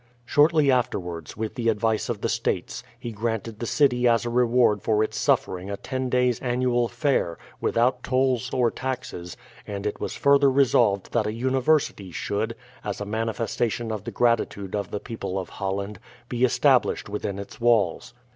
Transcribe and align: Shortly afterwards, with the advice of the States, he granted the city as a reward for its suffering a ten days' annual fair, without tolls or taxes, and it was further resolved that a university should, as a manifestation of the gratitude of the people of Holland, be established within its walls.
Shortly 0.25 0.71
afterwards, 0.71 1.37
with 1.37 1.53
the 1.53 1.69
advice 1.69 2.09
of 2.09 2.21
the 2.21 2.27
States, 2.27 2.83
he 2.99 3.11
granted 3.11 3.59
the 3.59 3.67
city 3.67 4.07
as 4.07 4.25
a 4.25 4.31
reward 4.31 4.81
for 4.81 5.03
its 5.03 5.15
suffering 5.15 5.69
a 5.69 5.77
ten 5.77 6.09
days' 6.09 6.39
annual 6.39 6.87
fair, 6.87 7.37
without 7.59 8.01
tolls 8.01 8.49
or 8.51 8.71
taxes, 8.71 9.37
and 9.67 9.85
it 9.85 10.01
was 10.01 10.15
further 10.15 10.49
resolved 10.49 11.11
that 11.11 11.27
a 11.27 11.33
university 11.33 12.09
should, 12.09 12.55
as 12.83 12.99
a 12.99 13.05
manifestation 13.05 13.91
of 13.91 14.03
the 14.05 14.09
gratitude 14.11 14.75
of 14.75 14.89
the 14.89 14.99
people 14.99 15.37
of 15.37 15.49
Holland, 15.49 15.99
be 16.29 16.43
established 16.45 17.07
within 17.07 17.37
its 17.37 17.61
walls. 17.61 18.15